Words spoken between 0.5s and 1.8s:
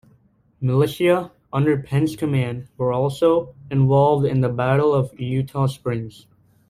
Militia under